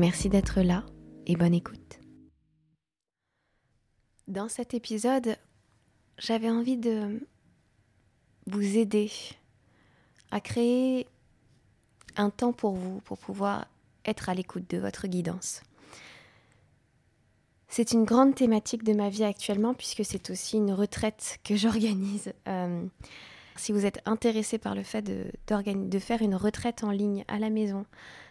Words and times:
Merci 0.00 0.30
d'être 0.30 0.62
là 0.62 0.86
et 1.26 1.36
bonne 1.36 1.52
écoute. 1.52 2.00
Dans 4.28 4.48
cet 4.48 4.72
épisode, 4.72 5.36
j'avais 6.16 6.48
envie 6.48 6.78
de 6.78 7.20
vous 8.46 8.78
aider 8.78 9.10
à 10.30 10.40
créer 10.40 11.06
un 12.16 12.30
temps 12.30 12.54
pour 12.54 12.76
vous, 12.76 13.02
pour 13.02 13.18
pouvoir 13.18 13.66
être 14.06 14.30
à 14.30 14.34
l'écoute 14.34 14.70
de 14.70 14.78
votre 14.78 15.06
guidance. 15.06 15.60
C'est 17.68 17.92
une 17.92 18.04
grande 18.04 18.34
thématique 18.34 18.84
de 18.84 18.94
ma 18.94 19.10
vie 19.10 19.24
actuellement 19.24 19.74
puisque 19.74 20.06
c'est 20.06 20.30
aussi 20.30 20.56
une 20.56 20.72
retraite 20.72 21.40
que 21.44 21.56
j'organise. 21.56 22.32
Euh, 22.48 22.86
si 23.56 23.70
vous 23.70 23.84
êtes 23.84 24.00
intéressé 24.06 24.56
par 24.56 24.74
le 24.74 24.82
fait 24.82 25.02
de, 25.02 25.26
de 25.46 25.98
faire 25.98 26.22
une 26.22 26.36
retraite 26.36 26.84
en 26.84 26.90
ligne 26.90 27.22
à 27.28 27.38
la 27.38 27.50
maison, 27.50 27.84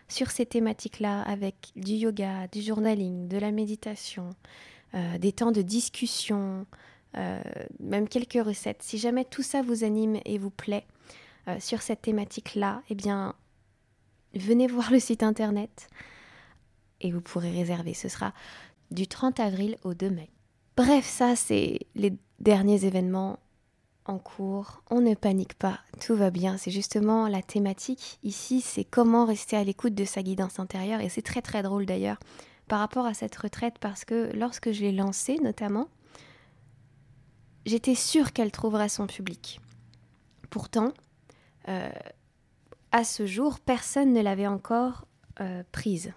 sur 0.09 0.31
ces 0.31 0.45
thématiques-là 0.45 1.21
avec 1.21 1.71
du 1.75 1.93
yoga, 1.93 2.47
du 2.47 2.61
journaling, 2.61 3.27
de 3.27 3.37
la 3.37 3.51
méditation, 3.51 4.31
euh, 4.95 5.17
des 5.17 5.31
temps 5.31 5.51
de 5.51 5.61
discussion, 5.61 6.65
euh, 7.15 7.41
même 7.79 8.09
quelques 8.09 8.43
recettes. 8.43 8.81
Si 8.81 8.97
jamais 8.97 9.23
tout 9.23 9.43
ça 9.43 9.61
vous 9.61 9.83
anime 9.83 10.19
et 10.25 10.37
vous 10.37 10.49
plaît 10.49 10.85
euh, 11.47 11.59
sur 11.59 11.81
cette 11.81 12.01
thématique-là, 12.01 12.81
eh 12.89 12.95
bien, 12.95 13.35
venez 14.33 14.67
voir 14.67 14.91
le 14.91 14.99
site 14.99 15.23
internet 15.23 15.87
et 17.01 17.11
vous 17.11 17.21
pourrez 17.21 17.51
réserver. 17.51 17.93
Ce 17.93 18.09
sera 18.09 18.33
du 18.91 19.07
30 19.07 19.39
avril 19.39 19.77
au 19.83 19.93
2 19.93 20.09
mai. 20.09 20.29
Bref, 20.75 21.05
ça, 21.05 21.35
c'est 21.35 21.79
les 21.95 22.13
derniers 22.39 22.85
événements 22.85 23.37
cours, 24.17 24.81
on 24.89 25.01
ne 25.01 25.13
panique 25.13 25.53
pas, 25.53 25.79
tout 25.99 26.15
va 26.15 26.31
bien. 26.31 26.57
C'est 26.57 26.71
justement 26.71 27.27
la 27.27 27.41
thématique 27.41 28.19
ici, 28.23 28.61
c'est 28.61 28.83
comment 28.83 29.25
rester 29.25 29.55
à 29.55 29.63
l'écoute 29.63 29.93
de 29.93 30.05
sa 30.05 30.23
guidance 30.23 30.59
intérieure. 30.59 31.01
Et 31.01 31.09
c'est 31.09 31.21
très 31.21 31.41
très 31.41 31.61
drôle 31.61 31.85
d'ailleurs 31.85 32.17
par 32.67 32.79
rapport 32.79 33.05
à 33.05 33.13
cette 33.13 33.35
retraite 33.35 33.75
parce 33.79 34.05
que 34.05 34.31
lorsque 34.35 34.71
je 34.71 34.81
l'ai 34.81 34.91
lancée 34.91 35.37
notamment, 35.43 35.87
j'étais 37.65 37.95
sûre 37.95 38.33
qu'elle 38.33 38.51
trouverait 38.51 38.89
son 38.89 39.07
public. 39.07 39.59
Pourtant, 40.49 40.93
euh, 41.67 41.89
à 42.91 43.03
ce 43.03 43.25
jour, 43.25 43.59
personne 43.59 44.13
ne 44.13 44.21
l'avait 44.21 44.47
encore 44.47 45.05
euh, 45.41 45.63
prise. 45.71 46.13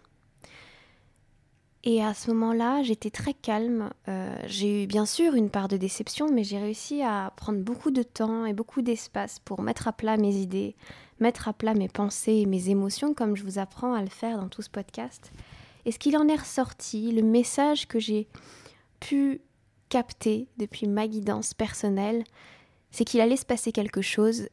Et 1.85 2.03
à 2.03 2.15
ce 2.15 2.31
moment-là, 2.31 2.83
j'étais 2.85 3.11
très 3.11 3.35
calme. 3.35 3.91
Euh, 4.07 4.37
j'ai 4.47 4.85
eu 4.85 4.87
bien 4.87 5.05
sûr 5.05 5.35
une 5.35 5.51
part 5.51 5.67
de 5.67 5.77
déception, 5.77 6.31
mais 6.31 6.45
j'ai 6.45 6.59
réussi 6.59 7.03
à 7.03 7.33
prendre 7.37 7.59
beaucoup 7.59 7.91
de 7.91 8.05
temps 8.05 8.47
et 8.47 8.53
beaucoup 8.53 8.83
d'espace 8.83 9.41
pour 9.41 9.63
mettre 9.63 9.89
à 9.89 9.93
plat 9.93 10.17
mes 10.17 10.37
idées, 10.37 10.77
mettre 11.19 11.49
à 11.49 11.53
plat 11.53 11.75
mes 11.75 11.89
pensées 11.89 12.35
et 12.35 12.47
mes 12.47 12.69
émotions, 12.69 13.15
comme 13.15 13.35
je 13.35 13.43
vous 13.43 13.59
apprends 13.59 13.95
à 13.95 14.01
le 14.01 14.09
faire 14.09 14.39
dans 14.39 14.49
tout 14.49 14.63
ce 14.63 14.71
podcast. 14.71 15.33
Et 15.85 15.91
ce 15.91 15.99
qu'il 15.99 16.17
en 16.17 16.29
est 16.29 16.37
ressorti, 16.37 17.11
le 17.11 17.23
message 17.23 17.89
que 17.89 17.99
j'ai 17.99 18.29
pu 19.01 19.41
capter 19.89 20.47
depuis 20.59 20.87
ma 20.87 21.09
guidance 21.09 21.53
personnelle, 21.53 22.23
c'est 22.93 23.05
qu'il 23.05 23.21
allait 23.21 23.37
se 23.37 23.45
passer 23.45 23.73
quelque 23.73 24.03
chose 24.03 24.49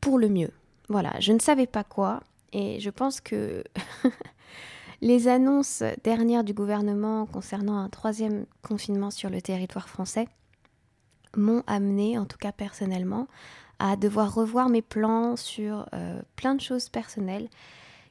pour 0.00 0.18
le 0.18 0.28
mieux. 0.28 0.52
Voilà, 0.88 1.18
je 1.18 1.32
ne 1.32 1.40
savais 1.40 1.66
pas 1.66 1.82
quoi, 1.82 2.22
et 2.52 2.78
je 2.78 2.90
pense 2.90 3.20
que 3.20 3.64
Les 5.00 5.28
annonces 5.28 5.82
dernières 6.02 6.42
du 6.42 6.54
gouvernement 6.54 7.26
concernant 7.26 7.78
un 7.78 7.88
troisième 7.88 8.46
confinement 8.62 9.10
sur 9.10 9.30
le 9.30 9.40
territoire 9.40 9.88
français 9.88 10.26
m'ont 11.36 11.62
amené, 11.66 12.18
en 12.18 12.24
tout 12.24 12.38
cas 12.38 12.50
personnellement, 12.50 13.28
à 13.78 13.96
devoir 13.96 14.34
revoir 14.34 14.68
mes 14.68 14.82
plans 14.82 15.36
sur 15.36 15.88
euh, 15.94 16.20
plein 16.34 16.56
de 16.56 16.60
choses 16.60 16.88
personnelles 16.88 17.48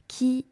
qui 0.06 0.46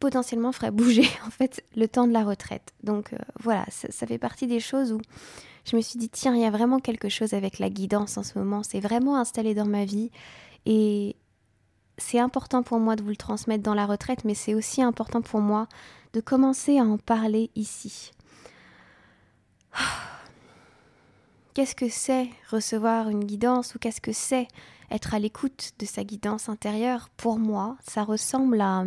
potentiellement 0.00 0.52
feraient 0.52 0.70
bouger 0.72 1.08
en 1.26 1.30
fait 1.30 1.62
le 1.76 1.86
temps 1.86 2.06
de 2.06 2.12
la 2.12 2.24
retraite. 2.24 2.72
Donc 2.82 3.12
euh, 3.12 3.18
voilà, 3.40 3.66
ça, 3.68 3.88
ça, 3.90 4.06
fait 4.06 4.18
partie 4.18 4.46
des 4.46 4.60
choses 4.60 4.92
où 4.92 5.00
je 5.66 5.76
me 5.76 5.82
suis 5.82 5.98
dit 5.98 6.08
tiens, 6.08 6.34
il 6.34 6.40
y 6.40 6.46
a 6.46 6.50
vraiment 6.50 6.78
quelque 6.78 7.10
chose 7.10 7.34
avec 7.34 7.58
la 7.58 7.68
guidance 7.68 8.16
en 8.16 8.22
ce 8.22 8.38
moment, 8.38 8.62
c'est 8.62 8.80
vraiment 8.80 9.18
installé 9.18 9.52
dans 9.54 9.66
ma 9.66 9.84
vie 9.84 10.10
et 10.64 11.14
c'est 11.98 12.18
important 12.18 12.62
pour 12.62 12.78
moi 12.78 12.96
de 12.96 13.02
vous 13.02 13.10
le 13.10 13.16
transmettre 13.16 13.62
dans 13.62 13.74
la 13.74 13.86
retraite, 13.86 14.24
mais 14.24 14.34
c'est 14.34 14.54
aussi 14.54 14.82
important 14.82 15.20
pour 15.20 15.40
moi 15.40 15.66
de 16.12 16.20
commencer 16.20 16.78
à 16.78 16.84
en 16.84 16.96
parler 16.96 17.50
ici. 17.54 18.12
Qu'est-ce 21.54 21.74
que 21.74 21.88
c'est 21.88 22.28
recevoir 22.50 23.08
une 23.08 23.24
guidance 23.24 23.74
ou 23.74 23.80
qu'est-ce 23.80 24.00
que 24.00 24.12
c'est 24.12 24.46
être 24.92 25.12
à 25.12 25.18
l'écoute 25.18 25.72
de 25.80 25.86
sa 25.86 26.04
guidance 26.04 26.48
intérieure? 26.48 27.08
Pour 27.16 27.40
moi, 27.40 27.76
ça 27.84 28.04
ressemble 28.04 28.60
à... 28.60 28.84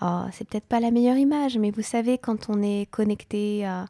Oh, 0.00 0.22
c'est 0.32 0.48
peut-être 0.48 0.64
pas 0.64 0.80
la 0.80 0.90
meilleure 0.90 1.18
image, 1.18 1.58
mais 1.58 1.70
vous 1.70 1.82
savez, 1.82 2.16
quand 2.16 2.48
on 2.48 2.62
est 2.62 2.90
connecté 2.90 3.66
à, 3.66 3.84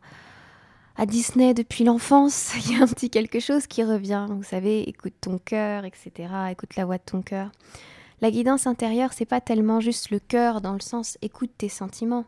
à 0.99 1.07
Disney 1.07 1.55
depuis 1.55 1.85
l'enfance, 1.85 2.53
il 2.67 2.73
y 2.73 2.75
a 2.75 2.83
un 2.83 2.89
petit 2.89 3.09
quelque 3.09 3.39
chose 3.39 3.67
qui 3.67 3.85
revient. 3.85 4.27
Vous 4.29 4.43
savez, 4.43 4.81
écoute 4.83 5.15
ton 5.21 5.39
cœur, 5.39 5.85
etc. 5.85 6.29
Écoute 6.51 6.75
la 6.77 6.85
voix 6.85 6.99
de 6.99 7.05
ton 7.05 7.23
cœur. 7.23 7.53
La 8.21 8.33
guidance 8.33 8.67
intérieure, 8.67 9.13
c'est 9.13 9.25
pas 9.25 9.41
tellement 9.41 9.79
juste 9.79 10.11
le 10.11 10.19
cœur 10.19 10.61
dans 10.61 10.73
le 10.73 10.81
sens 10.81 11.17
écoute 11.23 11.53
tes 11.57 11.69
sentiments. 11.69 12.25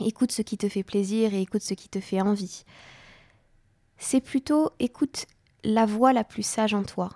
Écoute 0.00 0.30
ce 0.30 0.42
qui 0.42 0.56
te 0.56 0.68
fait 0.68 0.84
plaisir 0.84 1.34
et 1.34 1.42
écoute 1.42 1.62
ce 1.62 1.74
qui 1.74 1.88
te 1.88 1.98
fait 1.98 2.20
envie. 2.20 2.62
C'est 3.98 4.20
plutôt 4.20 4.70
écoute 4.78 5.26
la 5.64 5.84
voix 5.84 6.12
la 6.12 6.22
plus 6.22 6.44
sage 6.44 6.74
en 6.74 6.84
toi. 6.84 7.10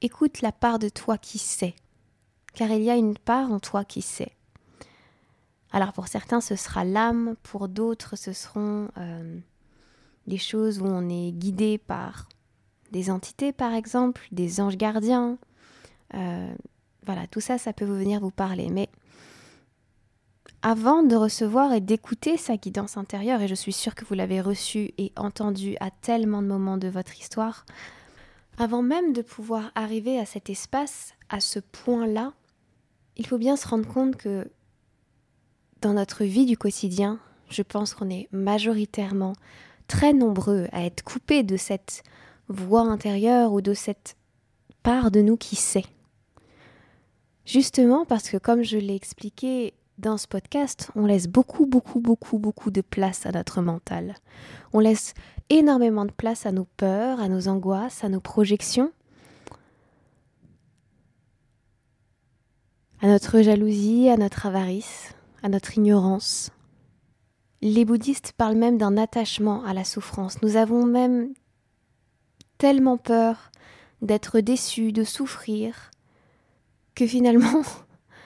Écoute 0.00 0.40
la 0.40 0.52
part 0.52 0.78
de 0.78 0.88
toi 0.88 1.18
qui 1.18 1.36
sait. 1.38 1.74
Car 2.54 2.70
il 2.70 2.82
y 2.82 2.90
a 2.90 2.96
une 2.96 3.18
part 3.18 3.52
en 3.52 3.60
toi 3.60 3.84
qui 3.84 4.00
sait. 4.00 4.32
Alors 5.70 5.92
pour 5.92 6.08
certains, 6.08 6.40
ce 6.40 6.56
sera 6.56 6.84
l'âme, 6.84 7.34
pour 7.42 7.68
d'autres, 7.68 8.16
ce 8.16 8.32
seront 8.32 8.88
euh, 8.96 9.38
des 10.26 10.38
choses 10.38 10.80
où 10.80 10.86
on 10.86 11.08
est 11.08 11.32
guidé 11.32 11.78
par 11.78 12.28
des 12.92 13.10
entités 13.10 13.52
par 13.52 13.74
exemple, 13.74 14.26
des 14.32 14.60
anges 14.60 14.76
gardiens. 14.76 15.38
Euh, 16.14 16.54
voilà, 17.04 17.26
tout 17.26 17.40
ça, 17.40 17.58
ça 17.58 17.72
peut 17.72 17.84
vous 17.84 17.96
venir 17.96 18.20
vous 18.20 18.30
parler. 18.30 18.70
Mais 18.70 18.88
avant 20.62 21.02
de 21.02 21.14
recevoir 21.14 21.72
et 21.72 21.80
d'écouter 21.80 22.36
sa 22.36 22.56
guidance 22.56 22.96
intérieure, 22.96 23.42
et 23.42 23.48
je 23.48 23.54
suis 23.54 23.72
sûre 23.72 23.94
que 23.94 24.04
vous 24.06 24.14
l'avez 24.14 24.40
reçue 24.40 24.92
et 24.96 25.12
entendue 25.16 25.76
à 25.80 25.90
tellement 25.90 26.40
de 26.40 26.46
moments 26.46 26.78
de 26.78 26.88
votre 26.88 27.18
histoire, 27.20 27.66
avant 28.56 28.82
même 28.82 29.12
de 29.12 29.22
pouvoir 29.22 29.72
arriver 29.74 30.18
à 30.18 30.24
cet 30.24 30.48
espace, 30.48 31.12
à 31.28 31.40
ce 31.40 31.58
point-là, 31.58 32.32
il 33.16 33.26
faut 33.26 33.38
bien 33.38 33.56
se 33.56 33.68
rendre 33.68 33.86
compte 33.86 34.16
que 34.16 34.50
dans 35.82 35.92
notre 35.92 36.24
vie 36.24 36.46
du 36.46 36.56
quotidien, 36.56 37.18
je 37.50 37.62
pense 37.62 37.92
qu'on 37.92 38.08
est 38.08 38.28
majoritairement 38.32 39.34
très 39.88 40.12
nombreux 40.12 40.68
à 40.72 40.84
être 40.84 41.02
coupés 41.02 41.42
de 41.42 41.56
cette 41.56 42.02
voix 42.48 42.82
intérieure 42.82 43.52
ou 43.52 43.60
de 43.60 43.74
cette 43.74 44.16
part 44.82 45.10
de 45.10 45.20
nous 45.20 45.36
qui 45.36 45.56
sait. 45.56 45.86
Justement 47.46 48.04
parce 48.04 48.30
que 48.30 48.36
comme 48.36 48.62
je 48.62 48.78
l'ai 48.78 48.94
expliqué 48.94 49.74
dans 49.98 50.16
ce 50.16 50.26
podcast, 50.26 50.90
on 50.96 51.06
laisse 51.06 51.28
beaucoup, 51.28 51.66
beaucoup, 51.66 52.00
beaucoup, 52.00 52.38
beaucoup 52.38 52.70
de 52.70 52.80
place 52.80 53.26
à 53.26 53.32
notre 53.32 53.60
mental. 53.60 54.14
On 54.72 54.80
laisse 54.80 55.14
énormément 55.50 56.04
de 56.04 56.10
place 56.10 56.46
à 56.46 56.52
nos 56.52 56.66
peurs, 56.76 57.20
à 57.20 57.28
nos 57.28 57.48
angoisses, 57.48 58.02
à 58.02 58.08
nos 58.08 58.20
projections, 58.20 58.92
à 63.00 63.06
notre 63.06 63.42
jalousie, 63.42 64.08
à 64.08 64.16
notre 64.16 64.46
avarice, 64.46 65.14
à 65.42 65.48
notre 65.48 65.76
ignorance, 65.76 66.50
les 67.64 67.86
bouddhistes 67.86 68.32
parlent 68.32 68.58
même 68.58 68.76
d'un 68.76 68.98
attachement 68.98 69.64
à 69.64 69.72
la 69.72 69.84
souffrance. 69.84 70.42
Nous 70.42 70.56
avons 70.56 70.84
même 70.84 71.32
tellement 72.58 72.98
peur 72.98 73.50
d'être 74.02 74.40
déçus, 74.40 74.92
de 74.92 75.02
souffrir, 75.02 75.90
que 76.94 77.06
finalement 77.06 77.62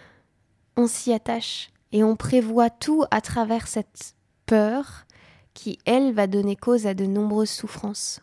on 0.77 0.89
s'y 0.89 1.13
attache 1.13 1.71
et 1.93 2.03
on 2.03 2.17
prévoit 2.17 2.69
tout 2.69 3.05
à 3.13 3.21
travers 3.21 3.69
cette 3.69 4.17
peur 4.45 5.07
qui, 5.55 5.79
elle, 5.85 6.13
va 6.13 6.27
donner 6.27 6.57
cause 6.57 6.89
à 6.89 6.95
de 6.95 7.07
nombreuses 7.07 7.51
souffrances. 7.51 8.19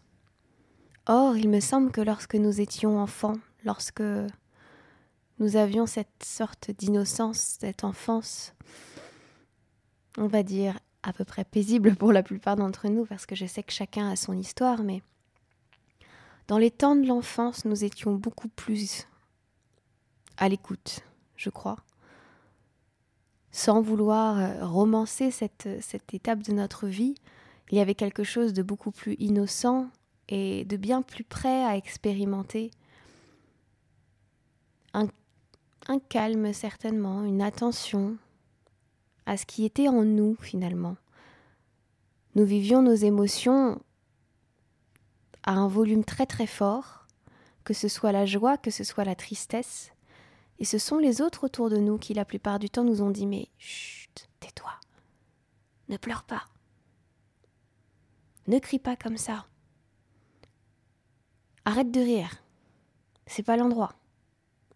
Or, 1.08 1.38
il 1.38 1.50
me 1.50 1.62
semble 1.62 1.92
que 1.92 2.02
lorsque 2.02 2.36
nous 2.36 2.60
étions 2.60 3.00
enfants, 3.00 3.38
lorsque 3.64 4.04
nous 5.40 5.56
avions 5.56 5.86
cette 5.86 6.24
sorte 6.24 6.72
d'innocence, 6.72 7.58
cette 7.62 7.86
enfance, 7.86 8.54
on 10.18 10.28
va 10.28 10.44
dire 10.44 10.78
à 11.08 11.14
peu 11.14 11.24
près 11.24 11.44
paisible 11.44 11.96
pour 11.96 12.12
la 12.12 12.24
plupart 12.24 12.56
d'entre 12.56 12.88
nous, 12.88 13.06
parce 13.06 13.26
que 13.26 13.36
je 13.36 13.46
sais 13.46 13.64
que 13.64 13.72
chacun 13.72 14.10
a 14.10 14.16
son 14.16 14.34
histoire, 14.38 14.84
mais 14.84 15.02
dans 16.48 16.58
les 16.58 16.72
temps 16.72 16.96
de 16.96 17.08
l'enfance, 17.08 17.66
nous 17.66 17.84
étions 17.84 18.14
beaucoup 18.16 18.50
plus 18.50 19.08
à 20.38 20.50
l'écoute, 20.50 21.02
je 21.38 21.50
crois, 21.50 21.78
sans 23.52 23.82
vouloir 23.82 24.40
euh, 24.40 24.66
romancer 24.66 25.32
cette, 25.32 25.70
cette 25.82 26.14
étape 26.14 26.42
de 26.44 26.54
notre 26.54 26.88
vie. 26.88 27.16
Il 27.72 27.78
y 27.78 27.82
avait 27.82 27.96
quelque 27.96 28.24
chose 28.24 28.54
de 28.54 28.62
beaucoup 28.62 28.92
plus 28.92 29.16
innocent 29.18 29.90
et 30.28 30.66
de 30.66 30.78
bien 30.78 31.02
plus 31.02 31.24
prêt 31.24 31.64
à 31.64 31.78
expérimenter 31.78 32.72
un, 34.94 35.08
un 35.88 36.00
calme 36.00 36.52
certainement, 36.54 37.24
une 37.24 37.42
attention 37.42 38.18
à 39.26 39.38
ce 39.38 39.46
qui 39.46 39.66
était 39.66 39.88
en 39.88 40.04
nous 40.04 40.36
finalement. 40.42 40.98
Nous 42.36 42.46
vivions 42.46 42.82
nos 42.82 42.96
émotions 42.96 43.82
à 45.44 45.54
un 45.54 45.68
volume 45.68 46.04
très 46.04 46.26
très 46.26 46.48
fort, 46.48 47.06
que 47.64 47.74
ce 47.74 47.88
soit 47.88 48.12
la 48.12 48.26
joie, 48.26 48.58
que 48.58 48.72
ce 48.72 48.84
soit 48.84 49.06
la 49.06 49.16
tristesse, 49.16 49.92
et 50.60 50.66
ce 50.66 50.78
sont 50.78 50.98
les 50.98 51.22
autres 51.22 51.46
autour 51.46 51.70
de 51.70 51.78
nous 51.78 51.98
qui 51.98 52.14
la 52.14 52.26
plupart 52.26 52.60
du 52.60 52.70
temps 52.70 52.84
nous 52.84 53.02
ont 53.02 53.12
dit 53.12 53.26
mais 53.26 53.50
chut, 53.58 54.30
tais-toi, 54.40 54.72
ne 55.90 55.98
pleure 55.98 56.24
pas, 56.24 56.46
ne 58.48 58.60
crie 58.60 58.80
pas 58.80 58.96
comme 58.96 59.18
ça, 59.18 59.46
arrête 61.66 61.92
de 61.92 62.00
rire, 62.00 62.44
c'est 63.28 63.44
pas 63.44 63.58
l'endroit, 63.58 63.94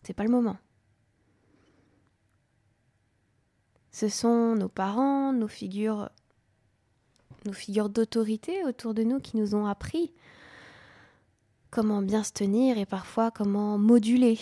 c'est 0.04 0.14
pas 0.14 0.24
le 0.24 0.32
moment. 0.32 0.58
Ce 4.00 4.08
sont 4.08 4.56
nos 4.56 4.70
parents, 4.70 5.34
nos 5.34 5.50
figures, 5.50 6.10
nos 7.46 7.52
figures 7.52 7.90
d'autorité 7.90 8.64
autour 8.64 8.94
de 8.94 9.04
nous 9.04 9.20
qui 9.20 9.36
nous 9.36 9.56
ont 9.56 9.66
appris 9.66 10.14
comment 11.70 12.02
bien 12.02 12.24
se 12.24 12.32
tenir 12.32 12.78
et 12.78 12.86
parfois 12.86 13.30
comment 13.30 13.78
moduler 13.78 14.40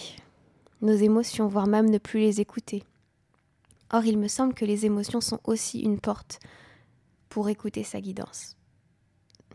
nos 0.84 0.94
émotions, 0.94 1.48
voire 1.48 1.66
même 1.66 1.90
ne 1.90 1.98
plus 1.98 2.20
les 2.20 2.40
écouter. 2.40 2.84
Or, 3.92 4.06
il 4.06 4.20
me 4.20 4.28
semble 4.28 4.54
que 4.54 4.64
les 4.64 4.86
émotions 4.86 5.22
sont 5.22 5.40
aussi 5.44 5.80
une 5.80 6.00
porte 6.00 6.38
pour 7.28 7.50
écouter 7.50 7.82
sa 7.82 8.00
guidance. 8.00 8.58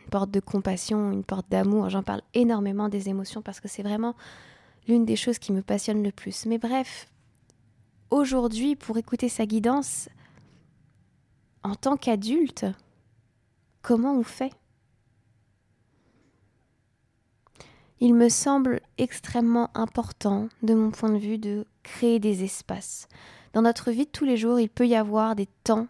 Une 0.00 0.08
porte 0.08 0.32
de 0.32 0.40
compassion, 0.40 1.12
une 1.12 1.22
porte 1.22 1.48
d'amour. 1.48 1.90
J'en 1.90 2.02
parle 2.02 2.22
énormément 2.34 2.88
des 2.88 3.08
émotions 3.08 3.40
parce 3.40 3.60
que 3.60 3.68
c'est 3.68 3.84
vraiment 3.84 4.16
l'une 4.88 5.04
des 5.04 5.14
choses 5.14 5.38
qui 5.38 5.52
me 5.52 5.62
passionne 5.62 6.02
le 6.02 6.10
plus. 6.10 6.44
Mais 6.46 6.58
bref, 6.58 7.06
aujourd'hui, 8.12 8.76
pour 8.76 8.98
écouter 8.98 9.28
sa 9.28 9.46
guidance, 9.46 10.08
en 11.62 11.74
tant 11.74 11.96
qu'adulte, 11.96 12.66
comment 13.80 14.14
on 14.14 14.22
fait? 14.22 14.52
Il 18.00 18.14
me 18.14 18.28
semble 18.28 18.80
extrêmement 18.98 19.70
important, 19.74 20.48
de 20.62 20.74
mon 20.74 20.90
point 20.90 21.10
de 21.10 21.18
vue, 21.18 21.38
de 21.38 21.66
créer 21.82 22.18
des 22.18 22.42
espaces. 22.42 23.08
Dans 23.52 23.62
notre 23.62 23.90
vie 23.90 24.06
de 24.06 24.10
tous 24.10 24.24
les 24.24 24.36
jours, 24.36 24.58
il 24.58 24.68
peut 24.68 24.86
y 24.86 24.96
avoir 24.96 25.36
des 25.36 25.46
temps. 25.64 25.86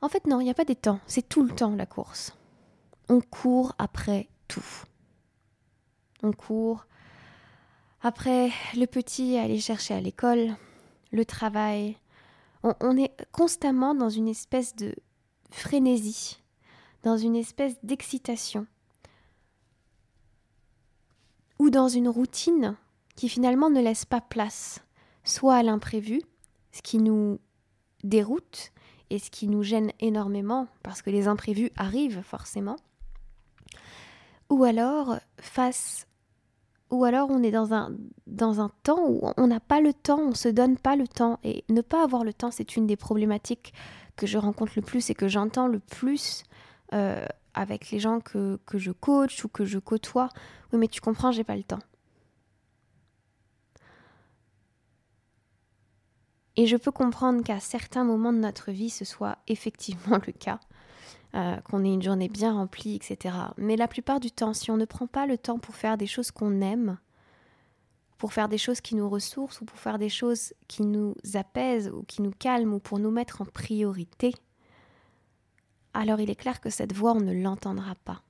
En 0.00 0.08
fait, 0.08 0.26
non, 0.26 0.40
il 0.40 0.44
n'y 0.44 0.50
a 0.50 0.54
pas 0.54 0.64
des 0.64 0.76
temps, 0.76 1.00
c'est 1.06 1.28
tout 1.28 1.42
le 1.42 1.54
temps 1.54 1.74
la 1.74 1.86
course. 1.86 2.36
On 3.08 3.20
court 3.20 3.74
après 3.78 4.28
tout. 4.48 4.64
On 6.22 6.32
court 6.32 6.86
après 8.02 8.50
le 8.76 8.86
petit 8.86 9.36
aller 9.36 9.58
chercher 9.58 9.94
à 9.94 10.00
l'école, 10.00 10.56
le 11.12 11.24
travail. 11.24 11.96
On, 12.62 12.74
on 12.80 12.96
est 12.96 13.12
constamment 13.32 13.94
dans 13.94 14.10
une 14.10 14.28
espèce 14.28 14.74
de 14.76 14.94
frénésie, 15.50 16.42
dans 17.02 17.16
une 17.16 17.36
espèce 17.36 17.76
d'excitation 17.82 18.66
ou 21.58 21.70
dans 21.70 21.88
une 21.88 22.08
routine 22.08 22.76
qui 23.16 23.28
finalement 23.28 23.70
ne 23.70 23.80
laisse 23.80 24.04
pas 24.04 24.20
place 24.20 24.80
soit 25.24 25.56
à 25.56 25.62
l'imprévu, 25.62 26.22
ce 26.72 26.82
qui 26.82 26.98
nous 26.98 27.40
déroute 28.04 28.72
et 29.10 29.18
ce 29.18 29.30
qui 29.30 29.48
nous 29.48 29.62
gêne 29.62 29.92
énormément 30.00 30.68
parce 30.82 31.02
que 31.02 31.10
les 31.10 31.28
imprévus 31.28 31.70
arrivent 31.76 32.22
forcément, 32.22 32.76
ou 34.50 34.64
alors 34.64 35.16
face 35.38 36.06
ou 36.90 37.04
alors 37.04 37.30
on 37.30 37.42
est 37.42 37.50
dans 37.50 37.72
un, 37.74 37.90
temps 38.82 39.08
où 39.08 39.20
on 39.36 39.46
n'a 39.46 39.60
pas 39.60 39.80
le 39.80 39.92
temps, 39.92 40.20
on 40.20 40.30
ne 40.30 40.34
se 40.34 40.48
donne 40.48 40.76
pas 40.76 40.96
le 40.96 41.08
temps. 41.08 41.38
Et 41.42 41.64
ne 41.68 41.80
pas 41.80 42.02
avoir 42.02 42.24
le 42.24 42.32
temps, 42.32 42.50
c'est 42.50 42.76
une 42.76 42.86
des 42.86 42.96
problématiques 42.96 43.72
que 44.16 44.26
je 44.26 44.38
rencontre 44.38 44.72
le 44.76 44.82
plus 44.82 45.10
et 45.10 45.14
que 45.14 45.28
j'entends 45.28 45.66
le 45.66 45.80
plus 45.80 46.44
euh, 46.94 47.26
avec 47.54 47.90
les 47.90 47.98
gens 47.98 48.20
que, 48.20 48.58
que 48.66 48.78
je 48.78 48.92
coach 48.92 49.44
ou 49.44 49.48
que 49.48 49.64
je 49.64 49.78
côtoie. 49.78 50.28
Oui, 50.72 50.78
mais 50.78 50.88
tu 50.88 51.00
comprends, 51.00 51.32
j'ai 51.32 51.44
pas 51.44 51.56
le 51.56 51.64
temps. 51.64 51.80
Et 56.56 56.66
je 56.66 56.76
peux 56.76 56.90
comprendre 56.90 57.42
qu'à 57.44 57.60
certains 57.60 58.04
moments 58.04 58.32
de 58.32 58.38
notre 58.38 58.70
vie, 58.70 58.90
ce 58.90 59.04
soit 59.04 59.38
effectivement 59.46 60.18
le 60.26 60.32
cas, 60.32 60.60
euh, 61.34 61.56
qu'on 61.62 61.84
ait 61.84 61.92
une 61.92 62.02
journée 62.02 62.28
bien 62.28 62.52
remplie, 62.54 62.94
etc. 62.94 63.34
Mais 63.56 63.76
la 63.76 63.88
plupart 63.88 64.20
du 64.20 64.30
temps, 64.30 64.54
si 64.54 64.70
on 64.70 64.76
ne 64.76 64.84
prend 64.84 65.06
pas 65.06 65.26
le 65.26 65.36
temps 65.36 65.58
pour 65.58 65.74
faire 65.74 65.96
des 65.96 66.06
choses 66.06 66.30
qu'on 66.30 66.60
aime, 66.60 66.98
pour 68.18 68.32
faire 68.32 68.48
des 68.48 68.58
choses 68.58 68.80
qui 68.80 68.94
nous 68.94 69.08
ressourcent 69.08 69.60
ou 69.62 69.64
pour 69.64 69.78
faire 69.78 69.98
des 69.98 70.08
choses 70.08 70.54
qui 70.68 70.82
nous 70.82 71.14
apaisent 71.34 71.90
ou 71.90 72.04
qui 72.04 72.22
nous 72.22 72.30
calment 72.30 72.74
ou 72.74 72.78
pour 72.78 72.98
nous 72.98 73.10
mettre 73.10 73.42
en 73.42 73.44
priorité, 73.44 74.32
alors 75.92 76.20
il 76.20 76.30
est 76.30 76.36
clair 76.36 76.60
que 76.60 76.70
cette 76.70 76.92
voix, 76.92 77.12
on 77.12 77.20
ne 77.20 77.32
l'entendra 77.32 77.94
pas. 78.04 78.22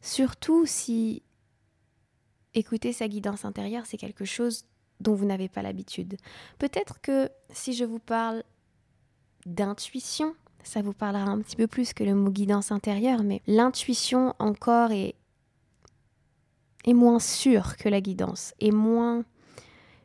Surtout 0.00 0.66
si 0.66 1.22
écouter 2.56 2.92
sa 2.92 3.06
guidance 3.06 3.44
intérieure, 3.44 3.86
c'est 3.86 3.96
quelque 3.96 4.24
chose 4.24 4.64
dont 4.98 5.14
vous 5.14 5.26
n'avez 5.26 5.48
pas 5.48 5.62
l'habitude. 5.62 6.16
Peut-être 6.58 7.00
que 7.00 7.30
si 7.50 7.74
je 7.74 7.84
vous 7.84 7.98
parle 8.00 8.42
d'intuition, 9.44 10.34
ça 10.64 10.82
vous 10.82 10.94
parlera 10.94 11.30
un 11.30 11.40
petit 11.40 11.54
peu 11.54 11.68
plus 11.68 11.92
que 11.92 12.02
le 12.02 12.14
mot 12.14 12.30
guidance 12.30 12.72
intérieure, 12.72 13.22
mais 13.22 13.42
l'intuition 13.46 14.34
encore 14.38 14.90
est 14.90 15.14
moins 16.86 17.20
sûr 17.20 17.76
que 17.76 17.88
la 17.88 18.00
guidance, 18.00 18.54
est 18.58 18.72
moins... 18.72 19.24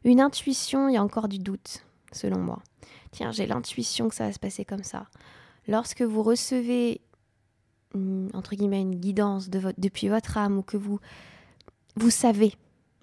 Une 0.03 0.19
intuition, 0.19 0.89
il 0.89 0.95
y 0.95 0.97
a 0.97 1.03
encore 1.03 1.27
du 1.27 1.37
doute, 1.37 1.85
selon 2.11 2.39
moi. 2.39 2.61
Tiens, 3.11 3.31
j'ai 3.31 3.45
l'intuition 3.45 4.09
que 4.09 4.15
ça 4.15 4.25
va 4.25 4.33
se 4.33 4.39
passer 4.39 4.65
comme 4.65 4.83
ça. 4.83 5.05
Lorsque 5.67 6.01
vous 6.01 6.23
recevez, 6.23 7.01
entre 8.33 8.55
guillemets, 8.55 8.81
une 8.81 8.95
guidance 8.95 9.49
depuis 9.49 10.09
votre 10.09 10.37
âme, 10.37 10.57
ou 10.57 10.63
que 10.63 10.77
vous, 10.77 10.99
vous 11.95 12.09
savez, 12.09 12.53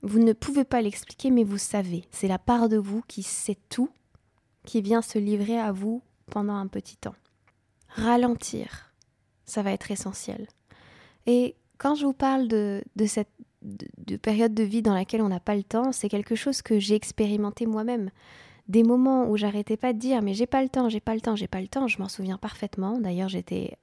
vous 0.03 0.19
ne 0.19 0.33
pouvez 0.33 0.65
pas 0.65 0.81
l'expliquer, 0.81 1.31
mais 1.31 1.45
vous 1.45 1.59
savez. 1.59 2.05
C'est 2.11 2.29
la 2.29 2.39
part 2.39 2.69
de 2.69 2.77
vous 2.77 3.03
qui 3.07 3.23
sait 3.23 3.59
tout, 3.69 3.91
qui 4.65 4.81
vient 4.83 5.03
se 5.03 5.19
livrer 5.19 5.59
à 5.59 5.73
vous 5.73 6.03
pendant 6.31 6.55
un 6.55 6.67
petit 6.67 6.97
temps. 6.97 7.15
Ralentir, 7.89 8.93
ça 9.45 9.63
va 9.63 9.73
être 9.73 9.91
essentiel. 9.91 10.47
Et 11.27 11.57
quand 11.79 11.95
je 11.95 12.07
vous 12.07 12.13
parle 12.13 12.49
de, 12.49 12.83
de 12.97 13.07
cette 13.07 13.31
de, 13.63 14.17
période 14.17 14.55
de 14.55 14.63
vie 14.63 14.83
dans 14.83 14.95
laquelle 14.95 15.23
on 15.23 15.29
n'a 15.29 15.41
pas 15.41 15.57
le 15.57 15.65
temps, 15.65 15.93
c'est 15.93 16.09
quelque 16.09 16.35
chose 16.35 16.63
que 16.63 16.79
j'ai 16.79 16.95
expérimenté 16.95 17.67
moi-même. 17.67 18.11
Des 18.69 18.83
moments 18.83 19.29
où 19.29 19.37
j'arrêtais 19.37 19.77
pas 19.77 19.93
de 19.93 19.99
dire 19.99 20.23
mais 20.23 20.35
j'ai 20.35 20.47
pas 20.47 20.63
le 20.63 20.69
temps, 20.69 20.89
j'ai 20.89 21.01
pas 21.01 21.15
le 21.15 21.21
temps, 21.21 21.37
j'ai 21.37 21.49
pas 21.49 21.61
le 21.61 21.69
temps, 21.69 21.89
je 21.89 21.99
m'en 21.99 22.09
souviens 22.09 22.37
parfaitement. 22.37 22.99
D'ailleurs, 22.99 23.29
j'étais 23.29 23.79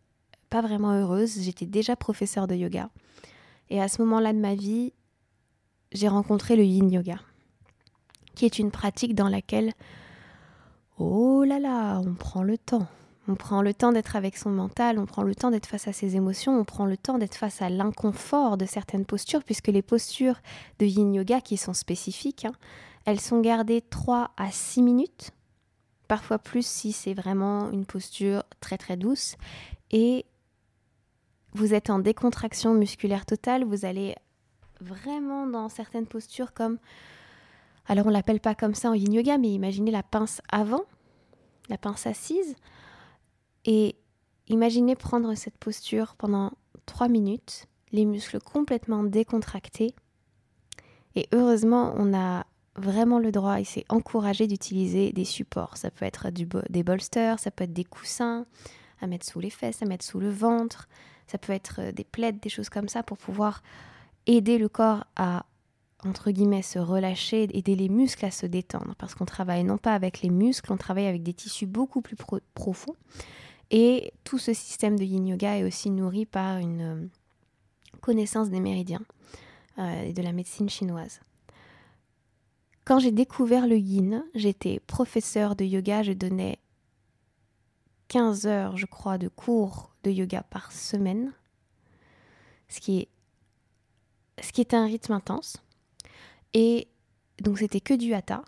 pas 0.50 0.62
vraiment 0.62 0.92
heureuse, 0.92 1.42
j'étais 1.42 1.66
déjà 1.66 1.96
professeure 1.96 2.48
de 2.48 2.56
yoga. 2.56 2.90
Et 3.70 3.82
à 3.82 3.88
ce 3.88 4.02
moment-là 4.04 4.34
de 4.34 4.40
ma 4.40 4.56
vie, 4.56 4.94
j'ai 5.92 6.08
rencontré 6.08 6.56
le 6.56 6.64
yin 6.64 6.90
yoga, 6.92 7.20
qui 8.36 8.46
est 8.46 8.60
une 8.60 8.72
pratique 8.72 9.16
dans 9.16 9.30
laquelle, 9.30 9.74
oh 10.98 11.44
là 11.44 11.60
là, 11.60 12.00
on 12.00 12.14
prend 12.14 12.44
le 12.44 12.58
temps. 12.58 12.88
On 13.28 13.36
prend 13.36 13.64
le 13.64 13.74
temps 13.74 13.92
d'être 13.92 14.16
avec 14.16 14.38
son 14.38 14.52
mental, 14.52 15.00
on 15.00 15.08
prend 15.08 15.24
le 15.24 15.34
temps 15.34 15.50
d'être 15.50 15.66
face 15.66 15.88
à 15.88 15.94
ses 15.94 16.16
émotions, 16.16 16.60
on 16.60 16.64
prend 16.64 16.86
le 16.86 16.96
temps 16.96 17.18
d'être 17.18 17.36
face 17.36 17.62
à 17.64 17.70
l'inconfort 17.70 18.56
de 18.56 18.68
certaines 18.68 19.06
postures, 19.06 19.44
puisque 19.44 19.70
les 19.70 19.82
postures 19.82 20.40
de 20.78 20.86
yin 20.86 21.12
yoga 21.12 21.42
qui 21.42 21.58
sont 21.58 21.74
spécifiques, 21.74 22.46
hein, 22.46 22.54
elles 23.06 23.20
sont 23.20 23.42
gardées 23.42 23.82
3 23.82 24.32
à 24.38 24.52
6 24.52 24.84
minutes, 24.84 25.32
parfois 26.08 26.38
plus 26.38 26.66
si 26.66 26.92
c'est 26.92 27.16
vraiment 27.16 27.72
une 27.72 27.86
posture 27.86 28.44
très 28.60 28.78
très 28.78 28.96
douce. 28.96 29.38
Et 29.90 30.26
vous 31.56 31.74
êtes 31.74 31.90
en 31.90 32.00
décontraction 32.00 32.74
musculaire 32.74 33.26
totale, 33.26 33.64
vous 33.64 33.86
allez 33.86 34.14
vraiment 34.82 35.48
dans 35.48 35.70
certaines 35.70 36.06
postures 36.06 36.54
comme... 36.54 36.80
Alors 37.88 38.08
on 38.08 38.10
l'appelle 38.10 38.42
pas 38.42 38.56
comme 38.56 38.76
ça 38.76 38.90
en 38.90 38.94
yin 38.94 39.14
yoga, 39.14 39.38
mais 39.38 39.54
imaginez 39.54 39.92
la 39.92 40.04
pince 40.04 40.42
avant, 40.52 40.84
la 41.70 41.78
pince 41.78 42.08
assise. 42.08 42.56
Et 43.64 43.96
imaginez 44.48 44.96
prendre 44.96 45.34
cette 45.36 45.58
posture 45.58 46.16
pendant 46.18 46.52
3 46.88 47.08
minutes, 47.08 47.68
les 47.94 48.06
muscles 48.06 48.40
complètement 48.40 49.04
décontractés. 49.04 49.96
Et 51.16 51.28
heureusement, 51.32 51.94
on 51.96 52.14
a 52.14 52.46
vraiment 52.76 53.20
le 53.20 53.32
droit 53.32 53.62
et 53.62 53.64
c'est 53.64 53.86
encouragé 53.88 54.48
d'utiliser 54.48 55.14
des 55.14 55.24
supports. 55.24 55.78
Ça 55.78 55.90
peut 55.90 56.04
être 56.04 56.28
des 56.32 56.84
bolsters, 56.84 57.40
ça 57.40 57.50
peut 57.50 57.64
être 57.64 57.72
des 57.72 57.86
coussins 57.86 58.46
à 59.00 59.08
mettre 59.08 59.26
sous 59.26 59.40
les 59.40 59.50
fesses, 59.50 59.82
à 59.82 59.86
mettre 59.86 60.04
sous 60.04 60.20
le 60.20 60.30
ventre, 60.30 60.90
ça 61.28 61.38
peut 61.38 61.54
être 61.54 61.80
euh, 61.80 61.92
des 61.92 62.04
plaids, 62.04 62.34
des 62.34 62.50
choses 62.50 62.70
comme 62.70 62.90
ça 62.90 63.04
pour 63.04 63.18
pouvoir 63.18 63.64
aider 64.28 64.58
le 64.58 64.70
corps 64.70 65.06
à 65.16 65.46
entre 66.04 66.32
guillemets 66.32 66.62
se 66.62 66.78
relâcher, 66.78 67.48
aider 67.52 67.76
les 67.76 67.90
muscles 67.90 68.26
à 68.26 68.32
se 68.32 68.46
détendre 68.46 68.96
parce 68.98 69.16
qu'on 69.16 69.26
travaille 69.26 69.64
non 69.64 69.78
pas 69.78 69.94
avec 69.94 70.22
les 70.22 70.30
muscles, 70.30 70.72
on 70.72 70.78
travaille 70.78 71.08
avec 71.08 71.24
des 71.24 71.34
tissus 71.34 71.66
beaucoup 71.66 72.02
plus 72.02 72.16
profonds. 72.54 72.96
Et 73.72 74.14
tout 74.24 74.38
ce 74.38 74.54
système 74.54 74.98
de 75.00 75.04
yin 75.04 75.26
yoga 75.26 75.58
est 75.58 75.64
aussi 75.64 75.90
nourri 75.90 76.26
par 76.26 76.60
une 76.60 76.82
euh, 76.82 77.08
connaissance 78.02 78.50
des 78.50 78.60
méridiens 78.60 79.02
euh, 79.80 80.04
et 80.04 80.14
de 80.14 80.22
la 80.22 80.32
médecine 80.32 80.70
chinoise. 80.70 81.22
Quand 82.86 83.00
j'ai 83.00 83.12
découvert 83.12 83.66
le 83.66 83.78
yin, 83.78 84.24
j'étais 84.36 84.80
professeur 84.86 85.56
de 85.56 85.66
yoga, 85.66 86.04
je 86.04 86.14
donnais 86.14 86.60
15 88.08 88.48
heures, 88.48 88.78
je 88.78 88.86
crois, 88.86 89.18
de 89.18 89.28
cours 89.28 89.96
de 90.04 90.12
yoga 90.12 90.44
par 90.44 90.72
semaine, 90.72 91.34
ce 92.70 92.80
qui 92.80 93.00
est, 93.00 93.08
ce 94.42 94.52
qui 94.52 94.62
est 94.62 94.74
un 94.74 94.86
rythme 94.86 95.14
intense. 95.14 95.58
Et 96.54 96.88
donc 97.42 97.60
c'était 97.60 97.82
que 97.82 97.94
du 97.94 98.14
hatha. 98.14 98.44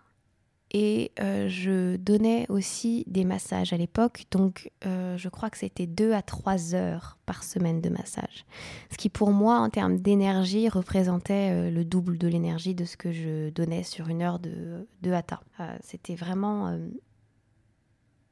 Et 0.72 1.12
euh, 1.22 1.48
je 1.48 1.96
donnais 1.96 2.46
aussi 2.50 3.06
des 3.08 3.24
massages 3.24 3.72
à 3.72 3.78
l'époque, 3.78 4.26
donc 4.32 4.70
euh, 4.86 5.16
je 5.18 5.30
crois 5.30 5.50
que 5.50 5.58
c'était 5.58 5.88
2 5.88 6.12
à 6.12 6.22
3 6.22 6.76
heures 6.76 7.18
par 7.26 7.44
semaine 7.46 7.80
de 7.80 7.88
massage. 7.88 8.46
Ce 8.92 8.98
qui 8.98 9.08
pour 9.08 9.32
moi, 9.32 9.60
en 9.60 9.70
termes 9.70 9.98
d'énergie, 9.98 10.68
représentait 10.68 11.52
euh, 11.52 11.72
le 11.72 11.86
double 11.86 12.18
de 12.18 12.28
l'énergie 12.28 12.76
de 12.76 12.84
ce 12.84 12.98
que 12.98 13.14
je 13.14 13.50
donnais 13.52 13.84
sur 13.84 14.10
une 14.10 14.22
heure 14.22 14.40
de, 14.40 14.86
de 15.04 15.12
hatha. 15.12 15.40
c'était 15.82 16.16
vraiment... 16.16 16.78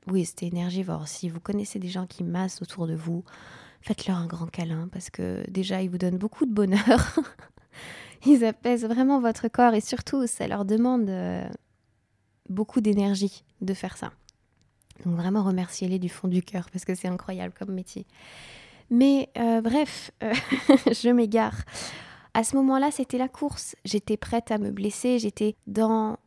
oui, 0.07 0.25
c'était 0.25 0.47
énergivore. 0.47 1.07
Si 1.07 1.29
vous 1.29 1.39
connaissez 1.39 1.79
des 1.79 1.88
gens 1.88 2.05
qui 2.05 2.24
massent 2.24 2.62
autour 2.62 2.88
de 2.88 2.95
vous, 2.95 3.24
faites-leur 3.81 4.17
un 4.17 4.27
grand 4.27 4.47
câlin 4.47 4.88
parce 4.91 5.09
que 5.09 5.43
déjà, 5.50 5.81
ils 5.81 5.89
vous 5.89 5.97
donnent 5.97 6.17
beaucoup 6.17 6.45
de 6.45 6.53
bonheur. 6.53 7.19
ils 8.25 8.43
apaisent 8.45 8.85
vraiment 8.85 9.19
votre 9.19 9.47
corps 9.47 9.74
et 9.74 9.81
surtout, 9.81 10.27
ça 10.27 10.47
leur 10.47 10.65
demande 10.65 11.09
beaucoup 12.50 12.81
d'énergie 12.81 13.43
de 13.62 13.74
faire 13.74 13.97
ça. 13.97 14.12
Donc 15.03 15.15
vraiment 15.15 15.43
remerciez-les 15.43 16.00
du 16.00 16.09
fond 16.09 16.27
du 16.27 16.41
cœur 16.41 16.69
parce 16.71 16.85
que 16.85 16.95
c'est 16.95 17.07
incroyable 17.07 17.53
comme 17.57 17.74
métier. 17.74 18.05
Mais 18.89 19.29
euh, 19.38 19.62
bref, 19.62 20.12
euh, 20.24 20.33
je 20.69 21.09
m'égare. 21.09 21.63
À 22.33 22.43
ce 22.43 22.55
moment-là, 22.57 22.91
c'était 22.91 23.17
la 23.17 23.27
course. 23.27 23.75
J'étais 23.83 24.17
prête 24.17 24.51
à 24.51 24.57
me 24.57 24.71
blesser. 24.71 25.19
J'étais 25.19 25.55
dans 25.67 26.17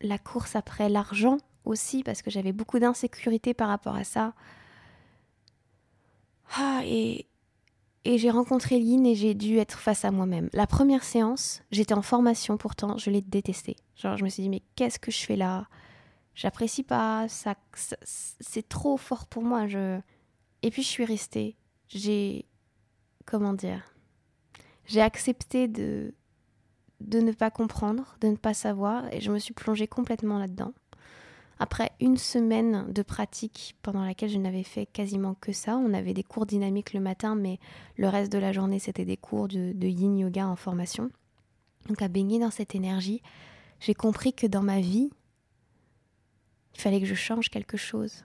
la 0.00 0.18
course 0.18 0.56
après 0.56 0.88
l'argent 0.88 1.38
aussi 1.68 2.02
parce 2.02 2.22
que 2.22 2.30
j'avais 2.30 2.52
beaucoup 2.52 2.78
d'insécurité 2.78 3.54
par 3.54 3.68
rapport 3.68 3.94
à 3.94 4.04
ça. 4.04 4.34
Ah, 6.54 6.80
et, 6.84 7.26
j'ai 8.04 8.30
rencontré 8.30 8.78
Lynn 8.78 9.04
et 9.04 9.14
j'ai 9.14 9.34
dû 9.34 9.58
être 9.58 9.78
face 9.78 10.04
à 10.04 10.10
moi-même. 10.10 10.48
La 10.54 10.66
première 10.66 11.04
séance, 11.04 11.62
j'étais 11.70 11.92
en 11.92 12.02
formation 12.02 12.56
pourtant, 12.56 12.96
je 12.96 13.10
l'ai 13.10 13.20
détestée. 13.20 13.76
Genre, 13.96 14.16
je 14.16 14.24
me 14.24 14.30
suis 14.30 14.42
dit, 14.42 14.48
mais 14.48 14.62
qu'est-ce 14.76 14.98
que 14.98 15.10
je 15.10 15.18
fais 15.18 15.36
là? 15.36 15.66
J'apprécie 16.34 16.84
pas, 16.84 17.28
ça, 17.28 17.54
c'est 17.74 18.66
trop 18.68 18.96
fort 18.96 19.26
pour 19.26 19.42
moi. 19.42 19.66
Et 20.62 20.70
puis 20.70 20.82
je 20.82 20.88
suis 20.88 21.04
restée. 21.04 21.56
J'ai. 21.88 22.46
Comment 23.26 23.52
dire? 23.52 23.94
J'ai 24.86 25.02
accepté 25.02 25.68
de 25.68 26.14
ne 27.00 27.32
pas 27.32 27.50
comprendre, 27.50 28.16
de 28.22 28.28
ne 28.28 28.36
pas 28.36 28.54
savoir, 28.54 29.12
et 29.12 29.20
je 29.20 29.30
me 29.30 29.38
suis 29.38 29.52
plongée 29.52 29.86
complètement 29.86 30.38
là-dedans. 30.38 30.72
Après 31.60 31.90
une 32.00 32.16
semaine 32.16 32.92
de 32.92 33.02
pratique 33.02 33.76
pendant 33.82 34.04
laquelle 34.04 34.30
je 34.30 34.38
n'avais 34.38 34.62
fait 34.62 34.86
quasiment 34.86 35.34
que 35.34 35.52
ça, 35.52 35.76
on 35.76 35.92
avait 35.92 36.14
des 36.14 36.22
cours 36.22 36.46
dynamiques 36.46 36.92
le 36.92 37.00
matin, 37.00 37.34
mais 37.34 37.58
le 37.96 38.08
reste 38.08 38.30
de 38.30 38.38
la 38.38 38.52
journée, 38.52 38.78
c'était 38.78 39.04
des 39.04 39.16
cours 39.16 39.48
de, 39.48 39.86
yin 39.86 40.16
yoga 40.18 40.46
en 40.46 40.56
formation. 40.56 41.10
Donc 41.88 42.00
à 42.00 42.08
baigner 42.08 42.38
dans 42.38 42.50
cette 42.50 42.74
énergie, 42.74 43.22
j'ai 43.80 43.94
compris 43.94 44.32
que 44.32 44.46
dans 44.46 44.62
ma 44.62 44.80
vie, 44.80 45.10
il 46.74 46.80
fallait 46.80 47.00
que 47.00 47.06
je 47.06 47.14
change 47.14 47.48
quelque 47.50 47.76
chose. 47.76 48.24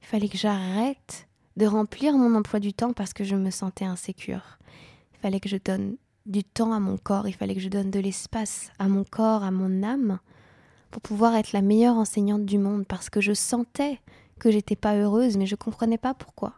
Il 0.00 0.06
fallait 0.06 0.28
que 0.28 0.38
j'arrête 0.38 1.28
de 1.56 1.66
remplir 1.66 2.16
mon 2.16 2.34
emploi 2.34 2.60
du 2.60 2.72
temps 2.72 2.92
parce 2.92 3.12
que 3.12 3.24
je 3.24 3.36
me 3.36 3.50
sentais 3.50 3.84
insécure. 3.84 4.58
Il 5.14 5.18
fallait 5.18 5.40
que 5.40 5.48
je 5.48 5.56
donne 5.62 5.96
du 6.24 6.42
temps 6.42 6.72
à 6.72 6.80
mon 6.80 6.96
corps, 6.96 7.28
il 7.28 7.34
fallait 7.34 7.54
que 7.54 7.60
je 7.60 7.68
donne 7.68 7.90
de 7.90 8.00
l'espace 8.00 8.70
à 8.78 8.88
mon 8.88 9.04
corps, 9.04 9.42
à 9.44 9.50
mon 9.50 9.82
âme, 9.82 10.18
pour 10.90 11.02
pouvoir 11.02 11.34
être 11.34 11.52
la 11.52 11.62
meilleure 11.62 11.96
enseignante 11.96 12.44
du 12.44 12.58
monde 12.58 12.86
parce 12.86 13.10
que 13.10 13.20
je 13.20 13.32
sentais 13.32 14.00
que 14.38 14.50
j'étais 14.50 14.76
pas 14.76 14.96
heureuse, 14.96 15.36
mais 15.36 15.46
je 15.46 15.56
comprenais 15.56 15.98
pas 15.98 16.14
pourquoi. 16.14 16.54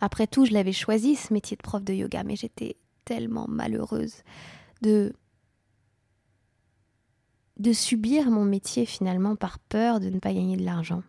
Après 0.00 0.26
tout, 0.26 0.44
je 0.44 0.52
l'avais 0.52 0.72
choisi 0.72 1.16
ce 1.16 1.32
métier 1.32 1.56
de 1.56 1.62
prof 1.62 1.82
de 1.82 1.94
yoga, 1.94 2.24
mais 2.24 2.36
j'étais 2.36 2.76
tellement 3.04 3.46
malheureuse 3.48 4.22
de 4.82 5.14
de 7.56 7.72
subir 7.72 8.30
mon 8.30 8.44
métier 8.44 8.84
finalement 8.84 9.36
par 9.36 9.60
peur 9.60 10.00
de 10.00 10.08
ne 10.08 10.18
pas 10.18 10.34
gagner 10.34 10.56
de 10.56 10.64
l'argent. 10.64 11.02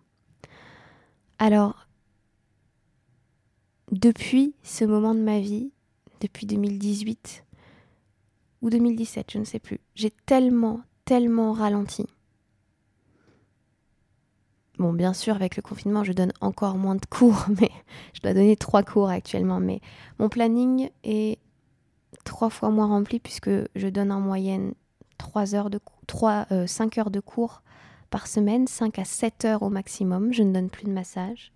Alors, 1.39 1.87
depuis 3.91 4.55
ce 4.63 4.85
moment 4.85 5.15
de 5.15 5.21
ma 5.21 5.39
vie, 5.39 5.71
depuis 6.21 6.45
2018 6.45 7.43
ou 8.61 8.69
2017, 8.69 9.31
je 9.31 9.39
ne 9.39 9.43
sais 9.43 9.59
plus, 9.59 9.79
j'ai 9.95 10.11
tellement, 10.11 10.81
tellement 11.05 11.53
ralenti. 11.53 12.07
Bon, 14.77 14.91
bien 14.91 15.13
sûr, 15.13 15.35
avec 15.35 15.55
le 15.55 15.61
confinement, 15.61 16.03
je 16.03 16.11
donne 16.11 16.33
encore 16.41 16.77
moins 16.77 16.95
de 16.95 17.05
cours, 17.05 17.45
mais 17.61 17.71
je 18.13 18.21
dois 18.21 18.33
donner 18.33 18.57
trois 18.57 18.83
cours 18.83 19.09
actuellement. 19.09 19.59
Mais 19.59 19.79
mon 20.19 20.27
planning 20.27 20.89
est 21.03 21.39
trois 22.25 22.49
fois 22.49 22.69
moins 22.69 22.87
rempli 22.87 23.19
puisque 23.19 23.51
je 23.75 23.87
donne 23.87 24.11
en 24.11 24.19
moyenne 24.19 24.73
3 25.17 25.55
heures 25.55 25.69
de 25.69 25.79
3, 26.07 26.47
5 26.67 26.97
euh, 26.97 27.01
heures 27.01 27.11
de 27.11 27.19
cours 27.19 27.61
par 28.09 28.27
semaine, 28.27 28.67
5 28.67 28.99
à 28.99 29.05
7 29.05 29.45
heures 29.45 29.63
au 29.63 29.69
maximum. 29.69 30.33
Je 30.33 30.43
ne 30.43 30.53
donne 30.53 30.69
plus 30.69 30.85
de 30.85 30.91
massage. 30.91 31.51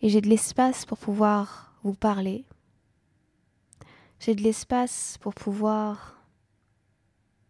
Et 0.00 0.08
j'ai 0.08 0.20
de 0.20 0.28
l'espace 0.28 0.84
pour 0.84 0.98
pouvoir 0.98 1.74
vous 1.84 1.94
parler. 1.94 2.44
J'ai 4.18 4.34
de 4.34 4.42
l'espace 4.42 5.18
pour 5.20 5.34
pouvoir 5.34 6.21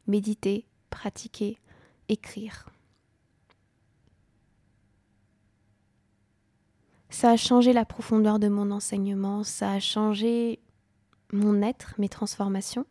méditer, 0.06 0.66
pratiquer, 0.90 1.58
écrire. 2.08 2.68
Ça 7.10 7.30
a 7.30 7.36
changé 7.36 7.72
la 7.72 7.84
profondeur 7.84 8.38
de 8.38 8.48
mon 8.48 8.70
enseignement, 8.70 9.44
ça 9.44 9.72
a 9.72 9.80
changé 9.80 10.60
mon 11.32 11.62
être, 11.62 11.94
mes 11.98 12.08
transformations. 12.08 12.86